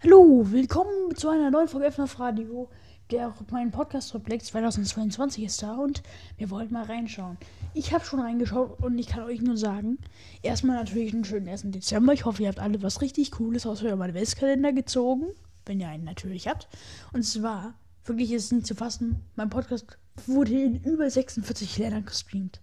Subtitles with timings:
[0.00, 2.70] Hallo, willkommen zu einer neuen Folge FNAF Radio.
[3.10, 6.04] Der mein Podcast Rückblick 2022 ist da und
[6.36, 7.36] wir wollten mal reinschauen.
[7.74, 9.98] Ich habe schon reingeschaut und ich kann euch nur sagen,
[10.42, 11.72] erstmal natürlich einen schönen 1.
[11.72, 12.12] Dezember.
[12.12, 15.26] Ich hoffe, ihr habt alle was richtig Cooles aus eurem Adventskalender gezogen,
[15.66, 16.68] wenn ihr einen natürlich habt.
[17.12, 22.04] Und zwar, wirklich ist es nicht zu fassen, mein Podcast wurde in über 46 Ländern
[22.04, 22.60] gestreamt.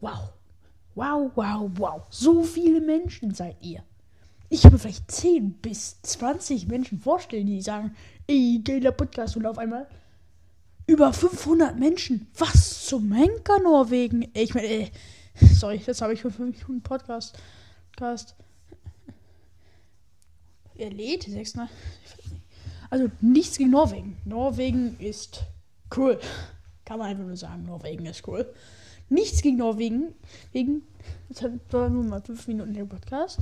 [0.00, 0.32] Wow.
[0.94, 2.02] Wow, wow, wow.
[2.08, 3.82] So viele Menschen seid ihr.
[4.54, 7.96] Ich habe vielleicht 10 bis 20 Menschen vorstellen, die sagen,
[8.28, 9.88] ey, geiler Podcast und auf einmal
[10.86, 12.28] über 500 Menschen.
[12.38, 14.30] Was zum Henker Norwegen?
[14.32, 14.92] Ich meine, ey,
[15.34, 17.36] sorry, das habe ich für 5 Minuten Podcast.
[17.90, 18.36] Podcast.
[20.76, 21.54] Er lädt 6,
[22.90, 24.18] Also nichts gegen Norwegen.
[24.24, 25.42] Norwegen ist
[25.96, 26.20] cool.
[26.84, 28.54] Kann man einfach nur sagen, Norwegen ist cool.
[29.08, 30.14] Nichts gegen Norwegen.
[30.52, 30.82] Wegen,
[31.28, 33.40] das war nur mal 5 Minuten der Podcast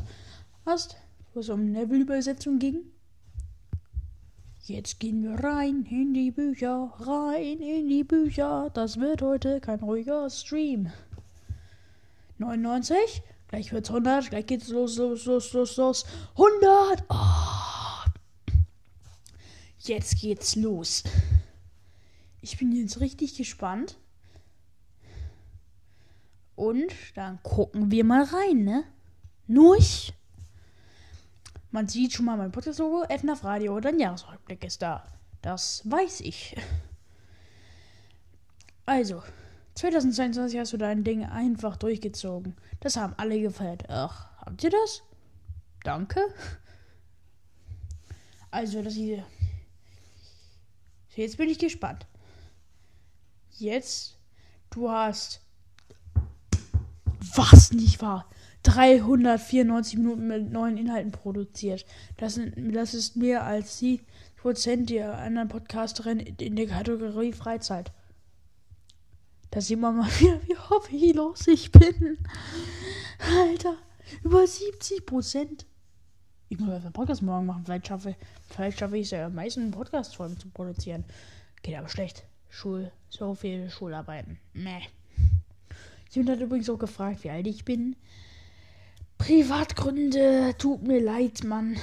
[0.65, 0.97] hast,
[1.35, 2.81] wo es um Level-Übersetzung ging.
[4.65, 8.71] Jetzt gehen wir rein in die Bücher, rein in die Bücher.
[8.73, 10.93] Das wird heute kein ruhiger Stream.
[12.39, 16.07] 99, gleich wird's 100, gleich geht's los, los, los, los, los.
[16.37, 17.05] 100!
[17.09, 17.63] Oh.
[19.79, 21.03] Jetzt geht's los.
[22.41, 23.97] Ich bin jetzt richtig gespannt.
[26.55, 28.85] Und dann gucken wir mal rein, ne?
[29.49, 30.13] Nur ich.
[31.73, 35.05] Man sieht schon mal mein Podcast-Logo, FNAF Radio, dein Jahresrückblick ist da.
[35.41, 36.55] Das weiß ich.
[38.85, 39.23] Also,
[39.77, 42.57] 2022 hast du dein Ding einfach durchgezogen.
[42.81, 43.85] Das haben alle gefeiert.
[43.89, 45.03] Ach, habt ihr das?
[45.83, 46.21] Danke.
[48.51, 49.25] Also, das hier.
[51.17, 52.07] Jetzt bin ich gespannt.
[53.53, 54.19] Jetzt,
[54.69, 55.41] du hast.
[57.35, 58.29] Was nicht wahr?
[58.63, 61.85] 394 Minuten mit neuen Inhalten produziert.
[62.17, 64.01] Das, sind, das ist mehr als die
[64.37, 67.93] Prozent der anderen Podcasterinnen in der Kategorie Freizeit.
[69.51, 72.19] Da sieht man mal wieder, wie hobbylos ich bin.
[73.19, 73.77] Alter,
[74.25, 75.67] über 70 Prozent.
[76.49, 77.65] Ich muss einen Podcast morgen machen.
[77.65, 78.17] Vielleicht schaffe,
[78.49, 81.05] vielleicht schaffe ich es ja am meisten Podcast-Folgen zu produzieren.
[81.63, 82.25] Geht aber schlecht.
[82.49, 84.39] Schul, so viel Schularbeiten.
[84.53, 84.83] Meh.
[86.11, 87.97] Jemand hat übrigens auch gefragt, wie alt ich bin.
[89.23, 91.77] Privatgründe, tut mir leid, Mann.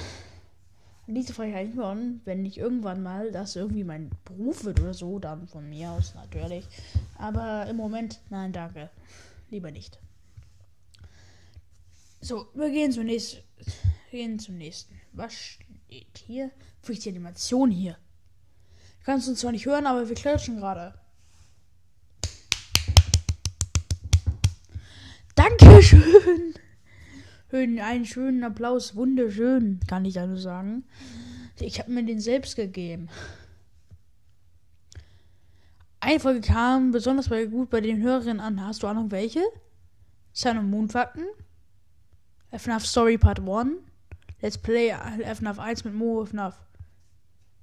[1.06, 5.48] Diese Frage an, wenn ich irgendwann mal das irgendwie mein Beruf wird oder so, dann
[5.48, 6.66] von mir aus natürlich.
[7.16, 8.90] Aber im Moment, nein, danke.
[9.48, 9.98] Lieber nicht.
[12.20, 13.38] So, wir gehen zum nächsten.
[14.10, 15.00] gehen zum nächsten.
[15.12, 16.50] Was steht hier?
[16.82, 17.92] Vielleicht die Animation hier.
[18.98, 20.92] Du kannst uns zwar nicht hören, aber wir klatschen gerade.
[25.34, 26.54] Dankeschön!
[27.52, 30.84] Einen schönen Applaus, wunderschön, kann ich also sagen.
[31.58, 33.08] Ich habe mir den selbst gegeben.
[36.00, 38.64] Eine Folge kam besonders bei, gut bei den Hörerinnen an.
[38.64, 39.42] Hast du Ahnung welche?
[40.32, 41.24] Sun und Moon Fakten.
[42.56, 43.72] FNAF Story Part 1.
[44.40, 44.94] Let's Play
[45.34, 46.58] FNAF 1 mit Mo FNAF.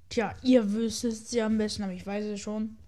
[0.08, 2.78] Tja, ihr wüsstet es ja am besten, aber ich weiß es schon.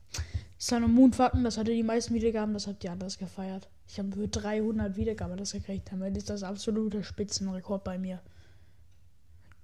[0.56, 3.68] Sun und Moon Fakten, das hatte die meisten Wiedergaben, das habt ihr anders gefeiert.
[3.90, 5.90] Ich habe für 300 Wiedergaben das gekriegt.
[5.90, 8.22] Damit ist das absolute Spitzenrekord bei mir.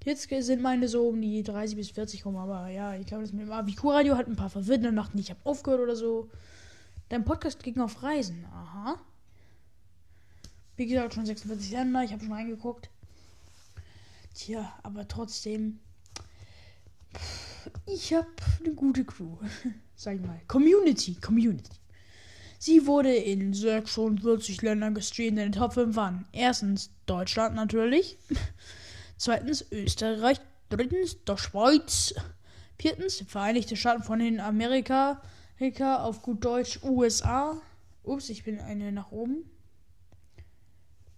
[0.04, 3.32] Jetzt sind meine so um die 30 bis 40 rum, aber ja, ich glaube, das
[3.32, 5.18] mit dem ABQ-Radio hat ein paar verwirrende Nachten.
[5.18, 6.28] Ich habe aufgehört oder so.
[7.08, 8.44] Dein Podcast ging auf Reisen.
[8.46, 9.00] Aha.
[10.74, 12.02] Wie gesagt, schon 46 Länder.
[12.02, 12.90] Ich habe schon reingeguckt.
[14.34, 15.78] Tja, aber trotzdem.
[17.86, 18.26] Ich habe
[18.58, 19.36] eine gute Crew.
[19.94, 20.40] Sag ich mal.
[20.48, 21.14] Community.
[21.14, 21.70] Community.
[22.58, 25.30] Sie wurde in 46 Ländern gestreamt.
[25.30, 28.18] In den Top 5 waren erstens Deutschland natürlich,
[29.16, 32.14] zweitens Österreich, drittens der Schweiz,
[32.78, 35.22] viertens Vereinigte Staaten von den Amerika,
[35.80, 37.60] auf gut Deutsch USA.
[38.02, 39.50] Ups, ich bin eine nach oben.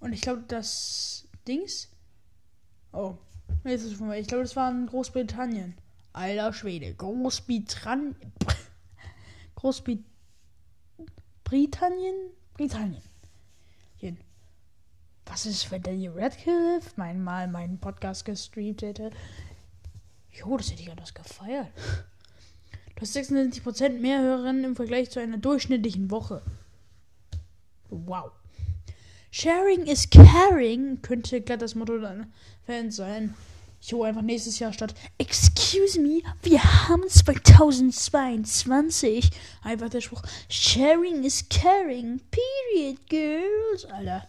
[0.01, 1.89] Und ich glaube, das Dings.
[2.93, 3.17] Oh,
[3.65, 4.01] jetzt ist es.
[4.01, 5.75] Ich glaube, das war in Großbritannien.
[6.13, 6.95] Alter Schwede.
[6.95, 8.17] Großbritannien.
[9.57, 10.08] Großbritannien.
[11.49, 12.15] Britannien?
[12.53, 13.03] Britannien.
[13.97, 14.17] Hier.
[15.25, 19.11] Was ist, wenn Daniel Radcliffe mein, mal meinen Podcast gestreamt hätte?
[20.31, 21.69] Jo, das hätte ich anders gefeiert.
[22.95, 26.43] Du hast 76% mehr Hörerinnen im Vergleich zu einer durchschnittlichen Woche.
[27.89, 28.33] Wow.
[29.31, 32.29] Sharing is caring könnte glatt das Motto deiner
[32.67, 33.35] Fans sein.
[33.81, 39.31] Ich hole einfach nächstes Jahr statt Excuse me, wir haben 2022.
[39.63, 42.21] Einfach der Spruch Sharing is caring.
[42.31, 43.85] Period, girls.
[43.87, 44.27] Alter,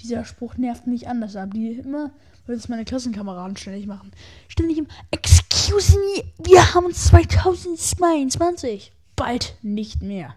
[0.00, 1.50] dieser Spruch nervt mich anders ab.
[1.52, 2.12] Die immer
[2.46, 4.12] Weil es meine Klassenkameraden ständig machen.
[4.48, 8.92] Ständig im Excuse me, wir haben 2022.
[9.16, 10.34] Bald nicht mehr.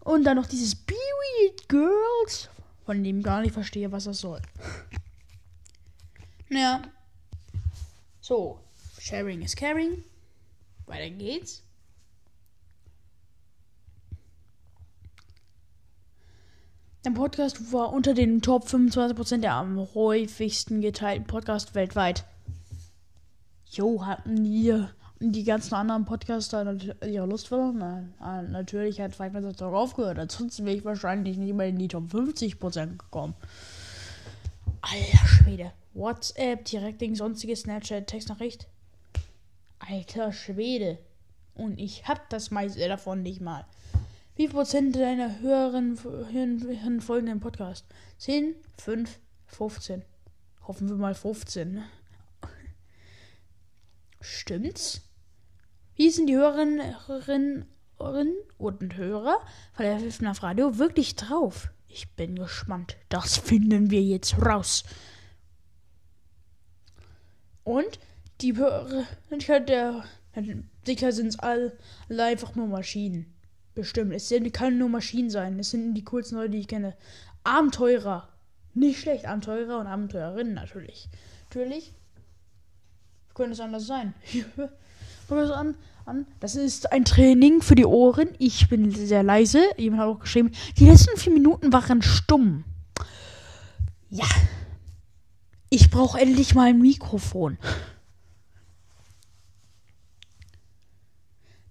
[0.00, 2.48] Und dann noch dieses Period Girls,
[2.84, 4.42] von dem gar nicht verstehe, was das soll.
[6.52, 6.82] Naja.
[8.20, 8.60] So,
[9.00, 10.04] Sharing is caring.
[10.84, 11.62] Weiter geht's.
[17.06, 22.26] Der Podcast war unter den Top 25% der am häufigsten geteilten Podcast weltweit.
[23.70, 24.84] Jo, hatten die,
[25.20, 28.12] die ganzen anderen Podcaster ihre Lust verloren?
[28.20, 30.18] Ah, natürlich hat Minutes Talk aufgehört.
[30.18, 33.34] Ansonsten wäre ich wahrscheinlich nicht mal in die Top 50% gekommen.
[34.82, 35.72] Alter Schwede.
[35.94, 38.66] WhatsApp, Direktlink, sonstige Snapchat, Textnachricht.
[39.78, 40.98] Alter Schwede.
[41.54, 43.66] Und ich hab das meiste davon nicht mal.
[44.36, 47.84] Wie Prozent deiner Hörerinnen hören folgenden Podcast?
[48.18, 50.02] 10, 5, 15.
[50.66, 51.82] Hoffen wir mal 15.
[54.20, 55.02] Stimmt's?
[55.96, 57.66] Wie sind die Hörerinnen
[58.56, 59.36] und Hörer
[59.74, 61.68] von der FNAF Radio wirklich drauf?
[61.88, 62.96] Ich bin gespannt.
[63.10, 64.84] Das finden wir jetzt raus.
[67.64, 67.98] Und
[68.40, 70.04] die Persönlichkeit der
[70.84, 71.72] Sicher sind es alle
[72.18, 73.26] einfach nur Maschinen.
[73.74, 74.12] Bestimmt.
[74.12, 75.58] Es können nur Maschinen sein.
[75.58, 76.94] Es sind die coolsten Leute, die ich kenne.
[77.44, 78.28] Abenteurer.
[78.74, 79.26] Nicht schlecht.
[79.26, 81.08] Abenteurer und Abenteurerinnen natürlich.
[81.48, 81.92] Natürlich.
[83.34, 84.14] Könnte es anders sein.
[85.30, 86.26] an, an.
[86.40, 88.30] Das ist ein Training für die Ohren.
[88.38, 89.62] Ich bin sehr leise.
[89.76, 92.64] Jemand hat auch geschrieben, die letzten vier Minuten waren stumm.
[94.10, 94.26] Ja.
[95.74, 97.56] Ich brauche endlich mal ein Mikrofon.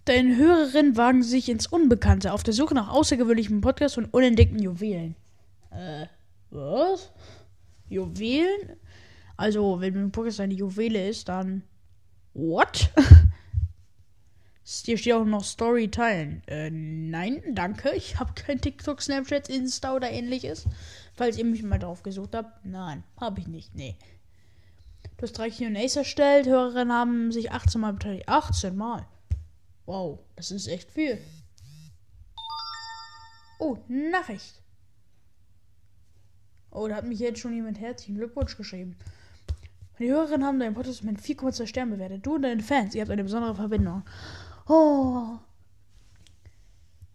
[0.05, 5.15] Deine Hörerinnen wagen sich ins Unbekannte auf der Suche nach außergewöhnlichen Podcasts und unentdeckten Juwelen.
[5.69, 6.07] Äh,
[6.49, 7.11] was?
[7.89, 8.75] Juwelen?
[9.37, 11.61] Also, wenn ein Podcast eine Juwele ist, dann.
[12.33, 12.89] What?
[14.83, 16.41] Hier steht auch noch Story teilen.
[16.47, 17.91] Äh, nein, danke.
[17.91, 20.65] Ich habe kein TikTok, Snapchat, Insta oder ähnliches.
[21.21, 22.65] Falls ihr mich mal drauf gesucht habt.
[22.65, 23.75] Nein, habe ich nicht.
[23.75, 23.95] Nee.
[25.17, 26.47] Du hast drei QAs erstellt.
[26.47, 28.27] Hörerinnen haben sich 18 Mal beteiligt.
[28.27, 29.05] 18 Mal.
[29.85, 31.19] Wow, das ist echt viel.
[33.59, 34.63] Oh, Nachricht.
[36.71, 38.97] Oh, da hat mich jetzt schon jemand herzlichen Glückwunsch geschrieben.
[39.99, 42.25] Die Hörerinnen haben deinen Podcast mit 4,2 Sternen bewertet.
[42.25, 44.01] Du und deine Fans, ihr habt eine besondere Verbindung.
[44.67, 45.37] Oh.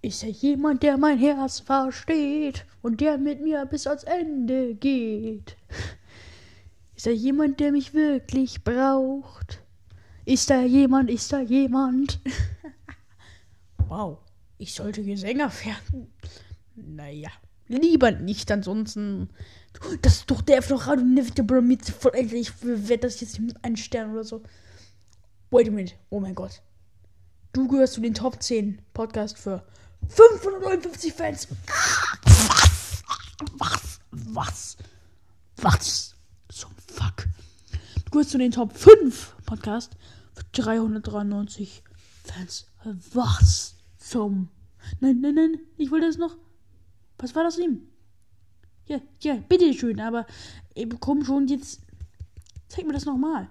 [0.02, 5.56] Ist ja jemand, der mein Herz versteht und der mit mir bis ans Ende geht.
[6.94, 9.62] Ist da jemand, der mich wirklich braucht?
[10.25, 12.20] Ist da jemand, ist da jemand?
[13.88, 14.19] wow,
[14.58, 16.12] ich sollte hier Sänger werden.
[16.75, 17.31] Naja,
[17.69, 19.31] lieber nicht, ansonsten.
[20.00, 21.04] Das ist doch der Radio
[21.62, 24.42] mit von Ich werde das jetzt mit einem Stern oder so.
[25.50, 26.62] Wait a minute, oh mein Gott.
[27.52, 29.66] Du gehörst zu den Top 10 Podcast für
[30.08, 31.48] 559 Fans.
[32.24, 33.12] Was?
[33.58, 33.98] Was?
[34.10, 34.76] Was?
[35.56, 36.14] Was?
[36.48, 37.26] Zum Fuck.
[38.04, 39.96] Du gehörst zu den Top 5 Podcast
[40.52, 41.82] 393
[42.24, 42.66] Fans.
[43.12, 44.48] Was zum.
[45.00, 46.36] Nein, nein, nein, ich will das noch.
[47.18, 47.82] Was war das ihm?
[48.86, 50.26] Ja, ja, bitteschön, aber
[51.00, 51.80] komm schon, jetzt.
[52.68, 53.48] Zeig mir das nochmal.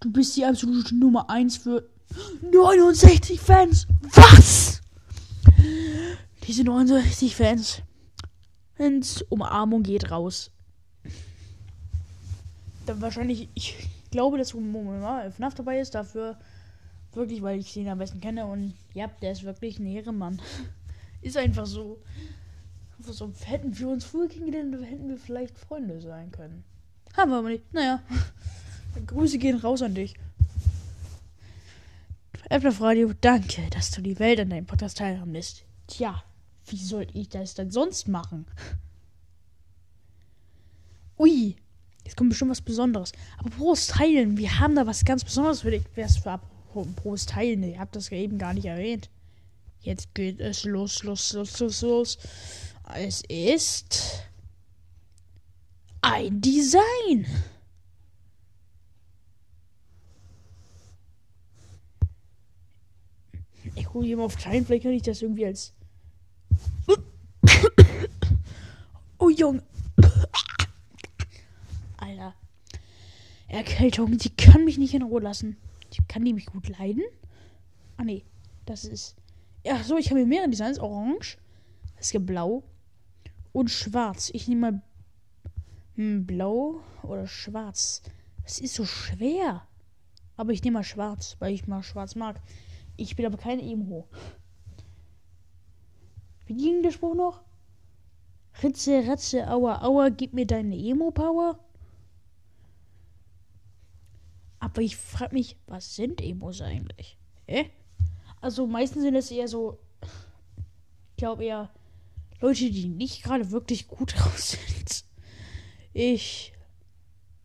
[0.00, 1.88] Du bist die absolute Nummer 1 für
[2.42, 3.86] 69 Fans.
[4.14, 4.80] Was?
[6.46, 7.82] Diese 69 Fans.
[8.74, 10.50] Fans, Umarmung geht raus.
[12.84, 15.94] Dann wahrscheinlich, ich glaube, dass Moment FNAF dabei ist.
[15.94, 16.36] Dafür
[17.14, 18.44] wirklich, weil ich den am besten kenne.
[18.44, 20.42] Und ja, der ist wirklich ein Ehrenmann.
[21.22, 22.02] ist einfach so.
[23.00, 26.64] So hätten wir uns früher kennengelernt, hätten wir vielleicht Freunde sein können.
[27.16, 27.72] Haben wir aber nicht.
[27.72, 28.02] Naja.
[29.06, 30.14] Grüße gehen raus an dich.
[32.50, 35.64] FNAF Radio, danke, dass du die Welt an deinem Podcast teilhaben lässt.
[35.86, 36.22] Tja,
[36.66, 38.46] wie soll ich das denn sonst machen?
[41.18, 41.56] Ui,
[42.04, 43.12] Jetzt kommt bestimmt was Besonderes.
[43.38, 45.84] Aber Prost teilen, wir haben da was ganz Besonderes für dich.
[45.94, 46.38] Wer ist für
[46.96, 47.62] Prost teilen?
[47.62, 49.08] Ihr habt das eben gar nicht erwähnt.
[49.80, 52.18] Jetzt geht es los, los, los, los, los.
[52.94, 54.22] Es ist
[56.02, 57.26] ein Design.
[63.76, 65.72] Ich gucke hier mal auf klein, vielleicht kann ich das irgendwie als.
[69.18, 69.62] Oh Junge.
[71.96, 72.34] Alter.
[73.48, 75.56] Erkältung, die kann mich nicht in Ruhe lassen.
[75.92, 77.02] Die kann mich gut leiden?
[77.96, 78.24] Ah, nee.
[78.66, 79.16] Das ist.
[79.64, 80.78] Ja, so, ich habe hier mehrere Designs.
[80.78, 81.38] Orange.
[81.96, 82.64] Es gibt blau.
[83.52, 84.30] Und schwarz.
[84.32, 84.82] Ich nehme mal
[85.96, 88.02] Hm, blau oder schwarz?
[88.42, 89.66] Das ist so schwer.
[90.36, 92.40] Aber ich nehme mal schwarz, weil ich mal schwarz mag.
[92.96, 94.08] Ich bin aber kein Emo.
[96.46, 97.42] Wie ging der Spruch noch?
[98.62, 101.58] Ritze, Ratze, Aua, Aua, gib mir deine Emo-Power.
[104.60, 107.18] Aber ich frage mich, was sind Emos eigentlich?
[107.46, 107.70] Hä?
[108.40, 111.70] Also meistens sind es eher so, ich glaube eher
[112.40, 115.04] Leute, die nicht gerade wirklich gut draus sind.
[115.92, 116.52] Ich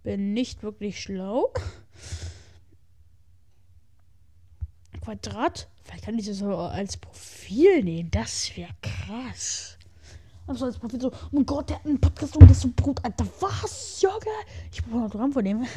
[0.03, 1.53] bin nicht wirklich schlau.
[5.01, 5.69] Quadrat.
[5.83, 8.11] Vielleicht kann ich das als Profil nehmen.
[8.11, 9.78] Das wäre krass.
[10.49, 12.69] Also als Profil so, oh mein Gott, der hat einen Podcast und das ist so
[12.81, 12.99] gut.
[13.05, 14.15] Alter, was, Junge?
[14.71, 15.65] Ich brauche ein Autogramm von dem.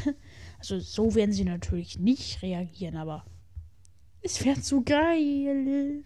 [0.58, 3.24] Also so werden sie natürlich nicht reagieren, aber
[4.20, 6.04] es wäre zu geil.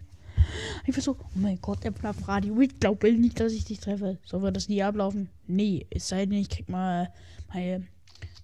[0.87, 2.59] Einfach so, oh mein Gott, Äpfel auf Radio.
[2.59, 4.17] Ich glaube nicht, dass ich dich treffe.
[4.25, 5.29] Soll wir das nie ablaufen?
[5.45, 7.13] Nee, es sei denn, ich krieg mal,
[7.53, 7.83] mal,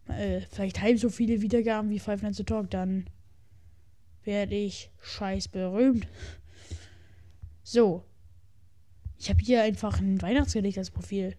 [0.08, 3.08] mal vielleicht halb so viele Wiedergaben wie Five Nights to Talk, dann
[4.24, 6.08] werde ich scheiß berühmt.
[7.64, 8.06] So.
[9.18, 11.36] Ich habe hier einfach ein Weihnachtsgedicht als Profil.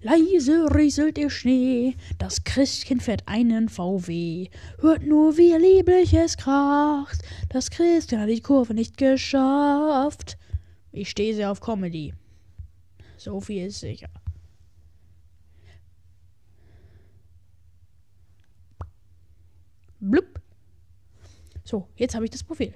[0.00, 4.48] Leise rieselt der Schnee, das Christkind fährt einen VW.
[4.80, 10.36] Hört nur, wie lieblich es kracht, das Christkind hat die Kurve nicht geschafft.
[10.90, 12.14] Ich stehe sehr auf Comedy.
[13.16, 14.10] So viel ist sicher.
[20.00, 20.40] Blub.
[21.62, 22.74] So, jetzt habe ich das Profil.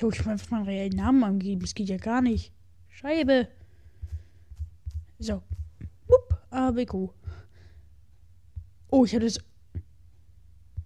[0.00, 1.60] Jo, ich habe einfach meinen reellen Namen angegeben.
[1.60, 2.54] Das geht ja gar nicht.
[2.88, 3.48] Scheibe.
[5.18, 5.42] So.
[6.08, 7.10] Wupp, ABQ.
[8.90, 9.44] Oh, ich hatte es.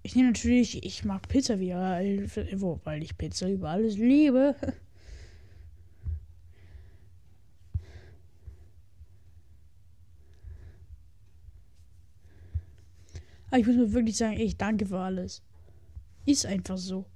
[0.03, 4.57] Ich nehme natürlich, ich mag Pizza wie weil ich Pizza über alles liebe.
[13.47, 15.41] Aber ich muss mir wirklich sagen, ich danke für alles.
[16.27, 17.07] Ist einfach so.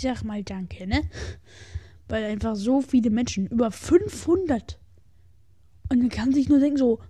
[0.00, 1.02] Ich sag mal danke, ne?
[2.08, 4.78] Weil einfach so viele Menschen, über 500.
[5.90, 7.00] Und man kann sich nur denken so,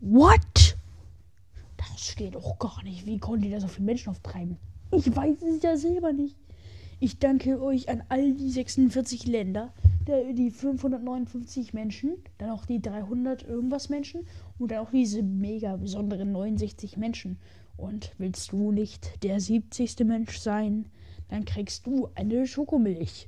[0.00, 0.76] what?
[1.76, 3.06] Das geht doch gar nicht.
[3.06, 4.56] Wie konnte ihr da so viele Menschen auftreiben?
[4.90, 6.34] Ich weiß es ja selber nicht.
[6.98, 9.72] Ich danke euch an all die 46 Länder,
[10.08, 14.26] die 559 Menschen, dann auch die 300 irgendwas Menschen
[14.58, 17.38] und dann auch diese mega besonderen 69 Menschen.
[17.76, 20.00] Und willst du nicht der 70.
[20.00, 20.86] Mensch sein,
[21.32, 23.26] dann kriegst du eine Schokomilch.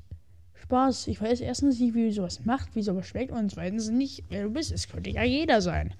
[0.52, 1.08] Spaß.
[1.08, 4.50] Ich weiß erstens nicht, wie sowas macht, wie sowas schmeckt und zweitens nicht, wer du
[4.50, 4.72] bist.
[4.72, 5.94] Es könnte ja jeder sein.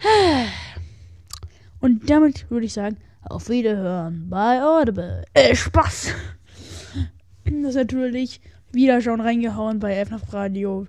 [1.80, 5.24] Und damit würde ich sagen, auf Wiederhören bei Audible.
[5.34, 6.12] Äh, Spaß.
[7.44, 8.40] Das ist natürlich
[8.72, 10.88] wieder schon reingehauen bei FNAF Radio.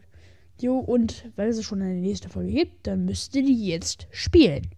[0.60, 4.66] Jo, und weil es schon eine nächste Folge gibt, dann müsst ihr die jetzt spielen.